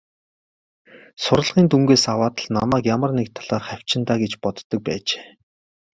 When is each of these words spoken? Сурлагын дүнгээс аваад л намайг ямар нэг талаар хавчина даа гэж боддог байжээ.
Сурлагын 1.25 1.65
дүнгээс 1.69 2.05
аваад 2.13 2.35
л 2.43 2.45
намайг 2.57 2.83
ямар 2.95 3.11
нэг 3.17 3.27
талаар 3.37 3.63
хавчина 3.69 4.03
даа 4.07 4.17
гэж 4.23 4.33
боддог 4.43 4.79
байжээ. 4.87 5.25